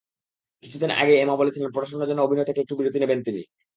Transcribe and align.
কিছুদিন 0.63 0.91
আগেই 0.93 1.21
এমা 1.21 1.35
বলেছিলেন, 1.37 1.69
পড়াশোনার 1.71 2.09
জন্য 2.09 2.21
অভিনয় 2.21 2.47
থেকে 2.47 2.61
একটু 2.61 2.73
বিরতি 2.77 2.97
নেবেন 2.99 3.19
তিনি। 3.23 3.41